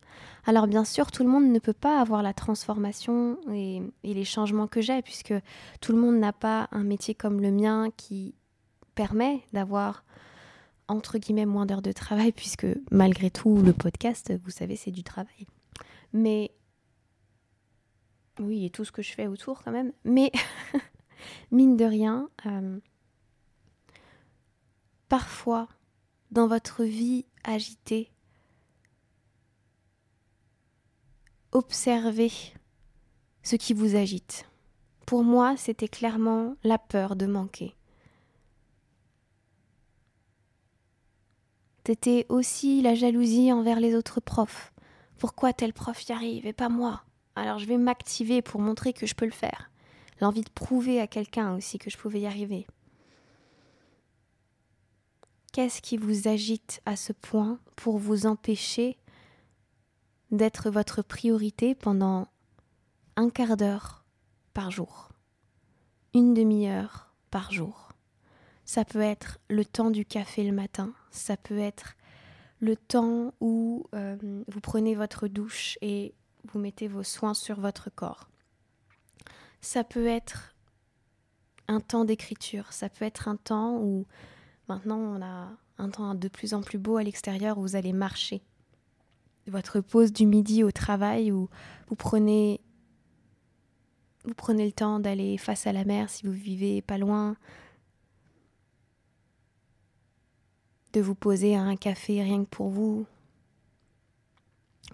Alors 0.45 0.67
bien 0.67 0.83
sûr, 0.83 1.11
tout 1.11 1.23
le 1.23 1.29
monde 1.29 1.51
ne 1.51 1.59
peut 1.59 1.73
pas 1.73 1.99
avoir 1.99 2.23
la 2.23 2.33
transformation 2.33 3.37
et, 3.51 3.81
les 4.03 4.25
changements 4.25 4.67
que 4.67 4.81
j'ai, 4.81 5.01
puisque 5.01 5.33
tout 5.79 5.91
le 5.91 5.99
monde 5.99 6.17
n'a 6.17 6.33
pas 6.33 6.67
un 6.71 6.83
métier 6.83 7.15
comme 7.15 7.41
le 7.41 7.51
mien 7.51 7.89
qui 7.97 8.35
permet 8.95 9.41
d'avoir 9.53 10.03
entre 10.87 11.17
guillemets 11.17 11.45
moins 11.45 11.65
d'heures 11.65 11.81
de 11.81 11.91
travail, 11.91 12.31
puisque 12.31 12.67
malgré 12.91 13.31
tout, 13.31 13.57
le 13.57 13.73
podcast, 13.73 14.33
vous 14.43 14.51
savez, 14.51 14.75
c'est 14.75 14.91
du 14.91 15.03
travail. 15.03 15.47
Mais 16.13 16.51
oui, 18.39 18.65
et 18.65 18.69
tout 18.69 18.85
ce 18.85 18.91
que 18.91 19.01
je 19.01 19.11
fais 19.11 19.27
autour 19.27 19.63
quand 19.63 19.71
même. 19.71 19.93
Mais 20.03 20.31
mine 21.51 21.77
de 21.77 21.85
rien, 21.85 22.29
euh, 22.45 22.79
parfois, 25.09 25.67
dans 26.31 26.47
votre 26.47 26.83
vie 26.83 27.25
agitée, 27.43 28.11
observez 31.51 32.31
ce 33.43 33.55
qui 33.55 33.73
vous 33.73 33.95
agite. 33.95 34.45
Pour 35.05 35.23
moi, 35.23 35.57
c'était 35.57 35.87
clairement 35.87 36.55
la 36.63 36.77
peur 36.77 37.15
de 37.15 37.25
manquer. 37.25 37.75
C'était 41.85 42.25
aussi 42.29 42.81
la 42.81 42.95
jalousie 42.95 43.51
envers 43.51 43.79
les 43.79 43.95
autres 43.95 44.21
profs. 44.21 44.71
Pourquoi 45.17 45.51
tel 45.51 45.73
prof 45.73 46.07
y 46.07 46.13
arrive 46.13 46.45
et 46.45 46.53
pas 46.53 46.69
moi? 46.69 47.03
Alors 47.35 47.59
je 47.59 47.65
vais 47.65 47.77
m'activer 47.77 48.41
pour 48.41 48.61
montrer 48.61 48.93
que 48.93 49.05
je 49.05 49.15
peux 49.15 49.25
le 49.25 49.31
faire. 49.31 49.71
L'envie 50.19 50.43
de 50.43 50.49
prouver 50.49 50.99
à 50.99 51.07
quelqu'un 51.07 51.55
aussi 51.55 51.79
que 51.79 51.89
je 51.89 51.97
pouvais 51.97 52.21
y 52.21 52.27
arriver. 52.27 52.67
Qu'est-ce 55.51 55.81
qui 55.81 55.97
vous 55.97 56.27
agite 56.27 56.81
à 56.85 56.95
ce 56.95 57.11
point 57.11 57.59
pour 57.75 57.97
vous 57.97 58.25
empêcher 58.25 58.97
d'être 60.31 60.69
votre 60.69 61.01
priorité 61.01 61.75
pendant 61.75 62.27
un 63.17 63.29
quart 63.29 63.57
d'heure 63.57 64.05
par 64.53 64.71
jour, 64.71 65.09
une 66.13 66.33
demi-heure 66.33 67.13
par 67.31 67.51
jour 67.51 67.89
Ça 68.63 68.85
peut 68.85 69.01
être 69.01 69.39
le 69.49 69.65
temps 69.65 69.91
du 69.91 70.05
café 70.05 70.43
le 70.43 70.53
matin, 70.53 70.93
ça 71.09 71.35
peut 71.35 71.59
être 71.59 71.95
le 72.61 72.77
temps 72.77 73.33
où 73.41 73.87
euh, 73.93 74.15
vous 74.47 74.61
prenez 74.61 74.95
votre 74.95 75.27
douche 75.27 75.77
et 75.81 76.13
vous 76.45 76.59
mettez 76.59 76.87
vos 76.87 77.03
soins 77.03 77.33
sur 77.33 77.59
votre 77.59 77.89
corps. 77.89 78.29
Ça 79.61 79.83
peut 79.83 80.07
être 80.07 80.55
un 81.67 81.79
temps 81.79 82.05
d'écriture, 82.05 82.71
ça 82.73 82.89
peut 82.89 83.05
être 83.05 83.27
un 83.27 83.35
temps 83.35 83.77
où 83.77 84.05
maintenant 84.67 84.97
on 84.97 85.21
a 85.21 85.49
un 85.77 85.89
temps 85.89 86.15
de 86.15 86.27
plus 86.27 86.53
en 86.53 86.61
plus 86.61 86.77
beau 86.77 86.97
à 86.97 87.03
l'extérieur 87.03 87.57
où 87.57 87.61
vous 87.61 87.75
allez 87.75 87.93
marcher. 87.93 88.41
Votre 89.47 89.81
pause 89.81 90.11
du 90.11 90.25
midi 90.25 90.63
au 90.63 90.71
travail 90.71 91.31
où 91.31 91.49
vous 91.87 91.95
prenez 91.95 92.61
vous 94.23 94.35
prenez 94.35 94.65
le 94.65 94.71
temps 94.71 94.99
d'aller 94.99 95.37
face 95.37 95.65
à 95.65 95.73
la 95.73 95.83
mer 95.83 96.09
si 96.09 96.27
vous 96.27 96.31
vivez 96.31 96.83
pas 96.83 96.99
loin, 96.99 97.35
de 100.93 101.01
vous 101.01 101.15
poser 101.15 101.55
à 101.55 101.61
un 101.61 101.75
café 101.75 102.21
rien 102.21 102.43
que 102.43 102.49
pour 102.49 102.69
vous. 102.69 103.05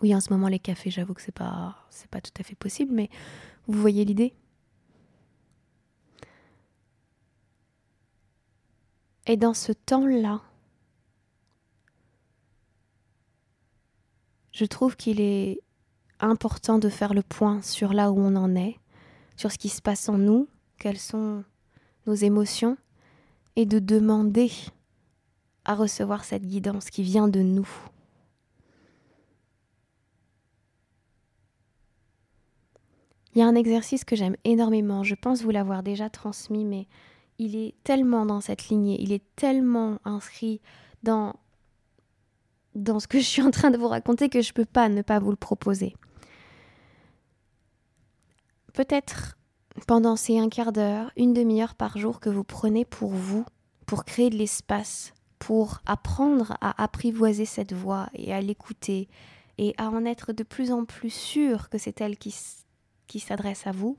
Oui, 0.01 0.13
en 0.13 0.22
ce 0.22 0.32
moment 0.32 0.48
les 0.48 0.60
cafés, 0.60 0.91
j'avoue 0.91 1.13
que 1.13 1.22
c'est 1.22 1.32
pas 1.32 1.75
c'est 1.89 2.10
pas 2.10 2.22
tout 2.22 2.32
à 2.39 2.44
fait 2.44 2.56
possible, 2.56 2.94
mais 2.94 3.10
vous 3.67 3.79
voyez 3.79 4.06
l'idée? 4.06 4.34
Et 9.25 9.36
dans 9.36 9.53
ce 9.53 9.74
temps-là, 9.74 10.41
je 14.53 14.65
trouve 14.65 14.96
qu'il 14.96 15.20
est 15.20 15.60
important 16.20 16.79
de 16.79 16.89
faire 16.89 17.13
le 17.13 17.24
point 17.24 17.62
sur 17.62 17.94
là 17.94 18.12
où 18.12 18.20
on 18.20 18.36
en 18.36 18.56
est, 18.56 18.79
sur 19.36 19.51
ce 19.51 19.58
qui 19.58 19.70
se 19.70 19.82
passe 19.82 20.08
en 20.10 20.17
nous, 20.17 20.48
quelles 20.79 21.00
sont 21.00 21.44
nos 22.06 22.13
émotions, 22.13 22.77
et 23.56 23.65
de 23.65 23.79
demander 23.79 24.51
à 25.65 25.75
recevoir 25.75 26.24
cette 26.24 26.46
guidance 26.46 26.89
qui 26.89 27.03
vient 27.03 27.27
de 27.27 27.41
nous. 27.41 27.67
Il 33.38 33.41
y 33.41 33.44
a 33.44 33.48
un 33.48 33.53
exercice 33.53 34.03
que 34.03 34.15
j'aime 34.15 34.36
énormément, 34.46 35.03
je 35.03 35.13
pense 35.13 35.44
vous 35.44 35.51
l'avoir 35.51 35.84
déjà 35.84 36.10
transmis, 36.10 36.65
mais 36.65 36.88
il 37.38 37.56
est 37.56 37.75
tellement 37.84 38.25
dans 38.25 38.41
cette 38.41 38.70
lignée, 38.70 39.00
il 39.00 39.12
est 39.12 39.22
tellement 39.36 40.00
inscrit 40.06 40.60
dans, 41.03 41.36
dans 42.74 43.00
ce 43.00 43.08
que 43.08 43.20
je 43.20 43.25
suis 43.25 43.44
en 43.44 43.51
train 43.51 43.70
de 43.70 43.77
vous 43.77 43.89
raconter 43.89 44.29
que 44.29 44.41
je 44.41 44.50
ne 44.50 44.53
peux 44.53 44.65
pas 44.65 44.89
ne 44.89 45.03
pas 45.03 45.20
vous 45.20 45.29
le 45.29 45.36
proposer. 45.36 45.96
Peut-être 48.74 49.38
pendant 49.86 50.15
ces 50.15 50.39
un 50.39 50.50
quart 50.50 50.72
d'heure, 50.72 51.12
une 51.15 51.36
demi-heure 51.36 51.75
par 51.75 51.96
jour 52.00 52.20
que 52.20 52.32
vous 52.32 52.44
prenez 52.44 52.86
pour 52.86 53.12
vous, 53.12 53.46
pour 53.86 54.03
créer 54.03 54.32
de 54.32 54.36
l'espace, 54.36 55.13
pour 55.38 55.82
apprendre 55.86 56.58
à 56.60 56.82
apprivoiser 56.82 57.46
cette 57.46 57.74
voix 57.74 58.10
et 58.15 58.34
à 58.34 58.41
l'écouter 58.41 59.08
et 59.60 59.75
à 59.77 59.89
en 59.89 60.06
être 60.06 60.34
de 60.34 60.41
plus 60.41 60.72
en 60.72 60.86
plus 60.86 61.12
sûr 61.12 61.70
que 61.70 61.77
c'est 61.77 62.01
elle 62.01 62.17
qui, 62.17 62.32
qui 63.08 63.20
s'adresse 63.20 63.66
à 63.66 63.72
vous, 63.72 63.98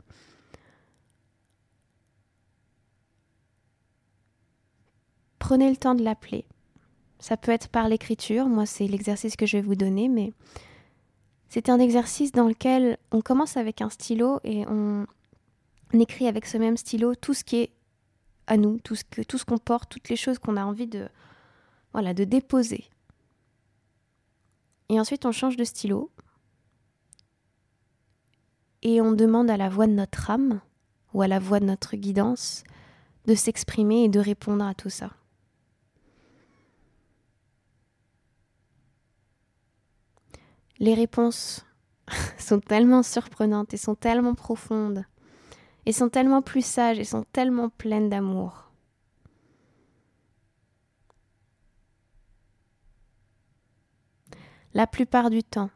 prenez 5.39 5.71
le 5.71 5.77
temps 5.77 5.95
de 5.95 6.05
l'appeler. 6.05 6.45
Ça 7.21 7.37
peut 7.37 7.53
être 7.53 7.69
par 7.69 7.89
l'écriture, 7.89 8.47
moi 8.47 8.67
c'est 8.67 8.87
l'exercice 8.87 9.35
que 9.35 9.47
je 9.47 9.57
vais 9.57 9.63
vous 9.63 9.75
donner, 9.75 10.09
mais 10.09 10.33
c'est 11.49 11.71
un 11.71 11.79
exercice 11.79 12.33
dans 12.33 12.47
lequel 12.47 12.99
on 13.11 13.23
commence 13.23 13.57
avec 13.57 13.81
un 13.81 13.89
stylo 13.89 14.41
et 14.45 14.67
on, 14.67 15.07
écrit 15.95 16.29
avec 16.29 16.45
ce 16.45 16.59
même 16.59 16.77
stylo 16.77 17.15
tout 17.15 17.33
ce 17.33 17.45
qui 17.45 17.57
est 17.57 17.73
à 18.47 18.59
nous, 18.59 18.79
tout 18.81 18.95
ce 18.95 19.05
que 19.05 19.23
tout 19.23 19.39
ce 19.39 19.47
qu'on 19.47 19.57
porte, 19.57 19.89
toutes 19.89 20.11
les 20.11 20.17
choses 20.17 20.39
qu'on 20.39 20.57
a 20.59 20.65
envie 20.65 20.87
de 20.87 21.09
voilà, 21.95 22.13
de 22.13 22.25
déposer. 22.25 22.85
Et 24.91 25.01
ensuite 25.01 25.25
on 25.25 25.33
change 25.33 25.57
de 25.57 25.65
stylo 25.65 26.11
et 28.83 29.01
on 29.01 29.13
demande 29.13 29.51
à 29.51 29.57
la 29.57 29.69
voix 29.69 29.87
de 29.87 29.93
notre 29.93 30.31
âme 30.31 30.61
ou 31.15 31.23
à 31.23 31.29
la 31.29 31.39
voix 31.39 31.61
de 31.61 31.65
notre 31.65 31.97
guidance 31.97 32.65
de 33.27 33.35
s'exprimer 33.35 34.05
et 34.05 34.09
de 34.09 34.21
répondre 34.21 34.65
à 34.65 34.75
tout 34.75 34.91
ça. 34.91 35.11
les 40.79 40.95
réponses 40.95 41.67
sont 42.39 42.61
tellement 42.61 43.03
surprenantes 43.03 43.75
et 43.75 43.77
sont 43.77 43.95
tellement 43.95 44.35
profondes 44.35 45.05
et 45.87 45.93
sont 45.93 46.09
tellement 46.09 46.43
plus 46.43 46.65
sages 46.65 46.99
et 46.99 47.05
sont 47.05 47.25
tellement 47.33 47.71
pleines 47.71 48.09
d'amour. 48.09 48.71
La 54.75 54.87
plupart 54.87 55.31
du 55.31 55.43
temps, 55.43 55.71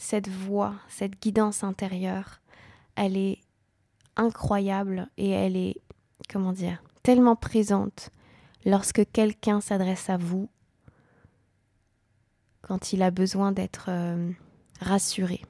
cette 0.00 0.28
voix, 0.28 0.76
cette 0.88 1.20
guidance 1.20 1.62
intérieure, 1.62 2.40
elle 2.96 3.18
est 3.18 3.38
incroyable 4.16 5.08
et 5.18 5.28
elle 5.28 5.56
est, 5.56 5.76
comment 6.30 6.52
dire, 6.52 6.82
tellement 7.02 7.36
présente 7.36 8.08
lorsque 8.64 9.02
quelqu'un 9.12 9.60
s'adresse 9.60 10.08
à 10.08 10.16
vous 10.16 10.48
quand 12.62 12.94
il 12.94 13.02
a 13.02 13.10
besoin 13.10 13.52
d'être 13.52 13.86
euh, 13.88 14.30
rassuré. 14.80 15.42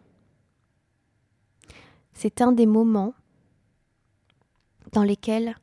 C'est 2.12 2.40
un 2.40 2.50
des 2.50 2.66
moments 2.66 3.14
dans 4.90 5.04
lesquels 5.04 5.54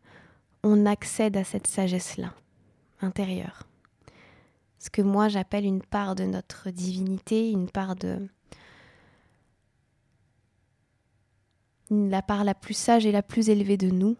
on 0.63 0.85
accède 0.85 1.35
à 1.35 1.43
cette 1.43 1.67
sagesse-là, 1.67 2.33
intérieure. 3.01 3.67
Ce 4.79 4.89
que 4.89 5.01
moi 5.01 5.27
j'appelle 5.27 5.65
une 5.65 5.81
part 5.81 6.15
de 6.15 6.23
notre 6.23 6.69
divinité, 6.69 7.51
une 7.51 7.69
part 7.69 7.97
de... 7.97 8.29
la 11.89 12.21
part 12.21 12.43
la 12.43 12.53
plus 12.53 12.75
sage 12.75 13.05
et 13.05 13.11
la 13.11 13.23
plus 13.23 13.49
élevée 13.49 13.77
de 13.77 13.89
nous, 13.89 14.15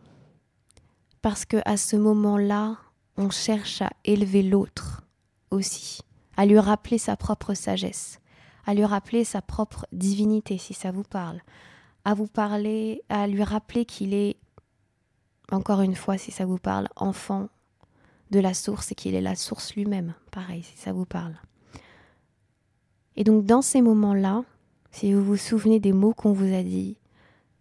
parce 1.22 1.46
que 1.46 1.58
à 1.66 1.78
ce 1.78 1.96
moment-là, 1.96 2.78
on 3.18 3.30
cherche 3.30 3.82
à 3.82 3.90
élever 4.06 4.44
l'autre 4.44 5.04
aussi 5.50 6.02
à 6.38 6.46
lui 6.46 6.60
rappeler 6.60 7.00
sa 7.00 7.18
propre 7.18 7.56
sagesse, 7.56 8.22
à 8.66 8.76
lui 8.76 8.86
rappeler 8.86 9.24
sa 9.24 9.42
propre 9.42 9.86
divinité 9.92 10.58
si 10.60 10.74
ça 10.74 10.92
vous 10.92 11.04
parle, 11.04 11.42
à 12.06 12.14
vous 12.14 12.28
parler, 12.28 13.02
à 13.10 13.28
lui 13.28 13.44
rappeler 13.44 13.86
qu'il 13.86 14.14
est, 14.14 14.38
encore 15.52 15.82
une 15.82 15.96
fois 15.96 16.18
si 16.18 16.32
ça 16.32 16.46
vous 16.46 16.60
parle, 16.60 16.88
enfant 16.96 17.50
de 18.30 18.40
la 18.40 18.54
source 18.54 18.92
et 18.92 18.96
qu'il 18.96 19.16
est 19.16 19.22
la 19.22 19.36
source 19.36 19.74
lui-même, 19.76 20.14
pareil 20.32 20.64
si 20.64 20.78
ça 20.78 20.94
vous 20.94 21.06
parle. 21.06 21.36
Et 23.16 23.24
donc 23.24 23.46
dans 23.46 23.64
ces 23.64 23.82
moments-là, 23.82 24.44
si 24.92 25.14
vous 25.14 25.24
vous 25.24 25.38
souvenez 25.38 25.80
des 25.80 25.94
mots 25.94 26.14
qu'on 26.14 26.34
vous 26.34 26.54
a 26.54 26.62
dit, 26.62 26.98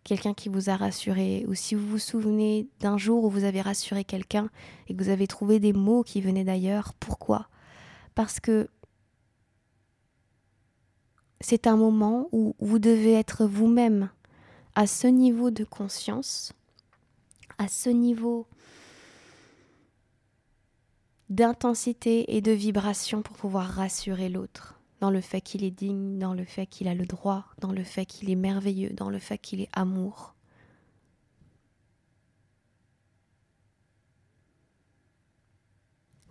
quelqu'un 0.07 0.35
qui 0.35 0.49
vous 0.49 0.71
a 0.71 0.77
rassuré, 0.77 1.45
ou 1.49 1.55
si 1.55 1.75
vous 1.75 1.85
vous 1.85 1.99
souvenez 1.99 2.69
d'un 2.79 2.97
jour 2.97 3.25
où 3.25 3.29
vous 3.29 3.43
avez 3.43 3.61
rassuré 3.61 4.05
quelqu'un 4.05 4.51
et 4.87 4.95
que 4.95 5.03
vous 5.03 5.11
avez 5.11 5.27
trouvé 5.27 5.59
des 5.59 5.73
mots 5.73 6.05
qui 6.05 6.21
venaient 6.21 6.45
d'ailleurs, 6.45 6.95
pourquoi? 6.95 7.49
Parce 8.15 8.39
que 8.39 8.69
c'est 11.41 11.67
un 11.67 11.77
moment 11.77 12.29
où 12.31 12.55
vous 12.61 12.79
devez 12.79 13.15
être 13.15 13.47
vous-même 13.47 14.09
à 14.77 14.87
ce 14.87 15.09
niveau 15.09 15.51
de 15.51 15.65
conscience, 15.65 16.53
à 17.59 17.67
ce 17.67 17.91
niveau 17.91 18.47
d'intensité 21.31 22.37
et 22.37 22.41
de 22.41 22.53
vibration 22.53 23.23
pour 23.23 23.37
pouvoir 23.37 23.67
rassurer 23.67 24.29
l'autre 24.29 24.79
dans 25.01 25.11
le 25.11 25.21
fait 25.21 25.41
qu'il 25.41 25.65
est 25.65 25.71
digne, 25.71 26.19
dans 26.19 26.35
le 26.35 26.45
fait 26.45 26.67
qu'il 26.67 26.89
a 26.89 26.95
le 26.95 27.07
droit, 27.07 27.45
dans 27.59 27.73
le 27.73 27.85
fait 27.85 28.07
qu'il 28.07 28.31
est 28.31 28.37
merveilleux, 28.37 28.91
dans 28.91 29.11
le 29.11 29.19
fait 29.19 29.39
qu'il 29.39 29.61
est 29.61 29.69
amour. 29.73 30.35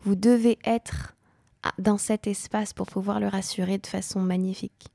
Vous 0.01 0.15
devez 0.15 0.59
être 0.63 1.15
dans 1.79 1.97
cet 1.97 2.27
espace 2.27 2.73
pour 2.73 2.85
pouvoir 2.85 3.19
le 3.19 3.27
rassurer 3.27 3.77
de 3.77 3.87
façon 3.87 4.19
magnifique, 4.19 4.87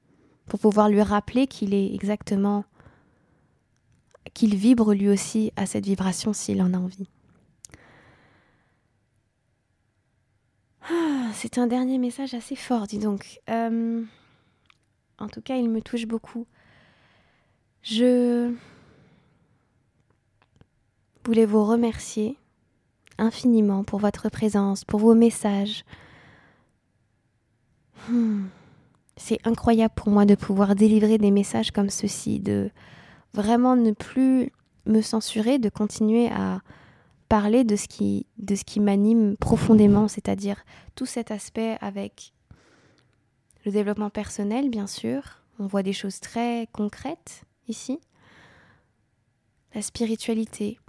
pour 0.46 0.60
pouvoir 0.60 0.88
lui 0.88 1.02
rappeler 1.02 1.46
qu'il 1.46 1.74
est 1.74 1.92
exactement, 1.94 2.64
qu'il 4.34 4.54
vibre 4.54 4.94
lui 4.94 5.08
aussi 5.08 5.52
à 5.56 5.66
cette 5.66 5.84
vibration 5.86 6.32
s'il 6.32 6.62
en 6.62 6.74
a 6.74 6.78
envie. 6.78 7.08
Ah, 10.88 11.30
c'est 11.34 11.58
un 11.58 11.66
dernier 11.66 11.98
message 11.98 12.34
assez 12.34 12.56
fort, 12.56 12.86
dis 12.86 12.98
donc. 12.98 13.40
Euh, 13.48 14.02
en 15.18 15.28
tout 15.28 15.40
cas, 15.42 15.56
il 15.56 15.68
me 15.68 15.80
touche 15.82 16.06
beaucoup. 16.06 16.46
Je 17.82 18.52
voulais 21.24 21.46
vous 21.46 21.64
remercier 21.64 22.36
infiniment 23.18 23.84
pour 23.84 23.98
votre 23.98 24.28
présence, 24.30 24.84
pour 24.84 25.00
vos 25.00 25.14
messages, 25.14 25.84
Hmm. 28.08 28.46
C'est 29.16 29.38
incroyable 29.46 29.92
pour 29.94 30.10
moi 30.10 30.24
de 30.24 30.34
pouvoir 30.34 30.74
délivrer 30.74 31.18
des 31.18 31.30
messages 31.30 31.70
comme 31.70 31.90
ceci, 31.90 32.40
de 32.40 32.70
vraiment 33.34 33.76
ne 33.76 33.92
plus 33.92 34.50
me 34.86 35.02
censurer, 35.02 35.58
de 35.58 35.68
continuer 35.68 36.28
à, 36.28 36.60
parler 37.30 37.62
de 37.62 37.76
ce 37.76 37.86
qui, 37.86 38.26
m'anime 38.80 39.36
profondément, 39.36 40.08
c'est-à-dire 40.08 40.64
tout 40.96 41.06
cet 41.06 41.30
aspect 41.30 41.78
avec 41.80 42.32
le 43.64 43.70
développement 43.70 44.10
personnel, 44.10 44.68
bien 44.68 44.88
sûr. 44.88 45.22
On 45.60 45.68
voit 45.68 45.84
des 45.84 45.92
choses 45.92 46.18
très 46.18 46.68
concrètes 46.72 47.44
ici. 47.68 48.00
La 49.74 49.80
spiritualité. 49.80 50.80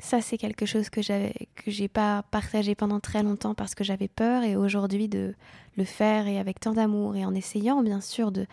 Ça, 0.00 0.20
c'est 0.20 0.36
quelque 0.36 0.66
chose 0.66 0.90
que 0.90 1.00
j'avais, 1.00 1.32
que 1.54 1.70
j'ai 1.70 1.88
pas 1.88 2.22
partagé 2.30 2.74
pendant 2.74 3.00
très 3.00 3.22
longtemps 3.22 3.54
parce 3.54 3.74
que 3.74 3.84
j'avais 3.84 4.08
peur 4.08 4.42
et 4.42 4.54
aujourd'hui 4.54 5.08
de 5.08 5.34
le 5.78 5.84
faire 5.84 6.26
et 6.26 6.38
avec 6.38 6.60
tant 6.60 6.74
d'amour 6.74 7.16
et 7.16 7.24
en 7.24 7.34
essayant, 7.34 7.82
bien 7.82 8.02
sûr, 8.02 8.32
de 8.32 8.46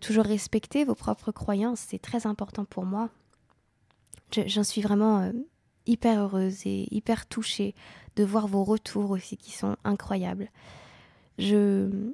toujours 0.00 0.24
respecter 0.24 0.84
vos 0.84 0.94
propres 0.94 1.32
croyances, 1.32 1.80
c'est 1.88 2.00
très 2.00 2.28
important 2.28 2.64
pour 2.64 2.84
moi. 2.84 3.10
J'en 4.46 4.64
suis 4.64 4.80
vraiment 4.80 5.20
euh, 5.20 5.32
hyper 5.86 6.20
heureuse 6.20 6.66
et 6.66 6.86
hyper 6.94 7.26
touchée 7.26 7.74
de 8.16 8.24
voir 8.24 8.46
vos 8.46 8.64
retours 8.64 9.10
aussi 9.10 9.36
qui 9.36 9.52
sont 9.52 9.76
incroyables. 9.84 10.48
Je 11.38 12.12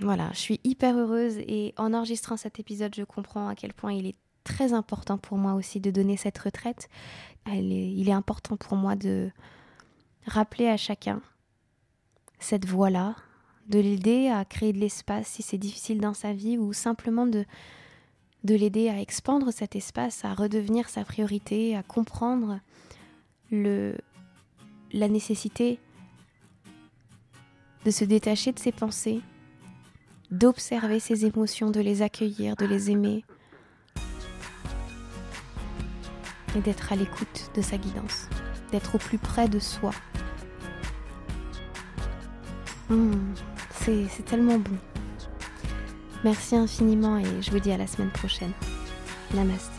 voilà, 0.00 0.30
je 0.32 0.38
suis 0.38 0.60
hyper 0.62 0.96
heureuse 0.96 1.38
et 1.38 1.74
en 1.76 1.92
enregistrant 1.92 2.36
cet 2.36 2.60
épisode, 2.60 2.94
je 2.94 3.02
comprends 3.02 3.48
à 3.48 3.56
quel 3.56 3.72
point 3.72 3.92
il 3.92 4.06
est 4.06 4.16
très 4.44 4.72
important 4.72 5.18
pour 5.18 5.38
moi 5.38 5.54
aussi 5.54 5.80
de 5.80 5.90
donner 5.90 6.16
cette 6.16 6.38
retraite. 6.38 6.88
il 7.46 8.08
est 8.08 8.12
important 8.12 8.56
pour 8.56 8.76
moi 8.76 8.94
de 8.94 9.30
rappeler 10.26 10.68
à 10.68 10.76
chacun 10.76 11.20
cette 12.38 12.66
voie-là, 12.66 13.16
de 13.68 13.80
l'aider 13.80 14.28
à 14.28 14.44
créer 14.44 14.72
de 14.72 14.78
l'espace 14.78 15.26
si 15.26 15.42
c'est 15.42 15.58
difficile 15.58 16.00
dans 16.00 16.14
sa 16.14 16.32
vie 16.32 16.56
ou 16.56 16.72
simplement 16.72 17.26
de 17.26 17.44
de 18.44 18.54
l'aider 18.54 18.88
à 18.88 19.00
expandre 19.00 19.52
cet 19.52 19.76
espace, 19.76 20.24
à 20.24 20.34
redevenir 20.34 20.88
sa 20.88 21.04
priorité, 21.04 21.76
à 21.76 21.82
comprendre 21.82 22.60
le, 23.50 23.96
la 24.92 25.08
nécessité 25.08 25.78
de 27.84 27.90
se 27.90 28.04
détacher 28.04 28.52
de 28.52 28.58
ses 28.58 28.72
pensées, 28.72 29.20
d'observer 30.30 31.00
ses 31.00 31.24
émotions, 31.24 31.70
de 31.70 31.80
les 31.80 32.02
accueillir, 32.02 32.56
de 32.56 32.66
les 32.66 32.90
aimer 32.90 33.24
et 36.56 36.60
d'être 36.60 36.92
à 36.92 36.96
l'écoute 36.96 37.50
de 37.54 37.62
sa 37.62 37.76
guidance, 37.76 38.28
d'être 38.72 38.94
au 38.94 38.98
plus 38.98 39.18
près 39.18 39.48
de 39.48 39.58
soi. 39.58 39.90
Mmh, 42.88 43.12
c'est 43.80 44.24
tellement 44.24 44.58
bon. 44.58 44.76
Merci 46.24 46.56
infiniment 46.56 47.18
et 47.18 47.42
je 47.42 47.50
vous 47.50 47.60
dis 47.60 47.70
à 47.70 47.76
la 47.76 47.86
semaine 47.86 48.10
prochaine. 48.10 48.52
Namaste. 49.34 49.77